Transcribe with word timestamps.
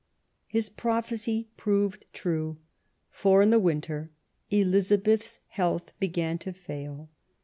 His 0.47 0.67
prophecy 0.67 1.47
proved 1.57 2.05
true, 2.11 2.57
for 3.11 3.43
in 3.43 3.51
the 3.51 3.59
winter 3.59 4.09
Elizabeth'f 4.49 5.41
health 5.49 5.91
began 5.99 6.39
to 6.39 6.51
fail. 6.51 7.11